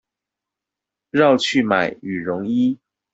[1.11, 2.79] 繞去買羽絨衣